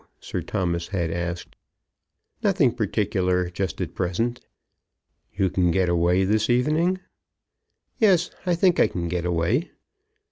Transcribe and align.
Sir 0.19 0.41
Thomas 0.41 0.87
had 0.87 1.11
asked. 1.11 1.55
"Nothing 2.41 2.73
particular 2.73 3.51
just 3.51 3.79
at 3.81 3.93
present." 3.93 4.41
"You 5.35 5.51
can 5.51 5.69
get 5.69 5.89
away 5.89 6.23
this 6.25 6.49
evening?" 6.49 6.99
"Yes, 7.99 8.31
I 8.43 8.55
think 8.55 8.79
I 8.79 8.87
can 8.87 9.07
get 9.07 9.25
away." 9.25 9.69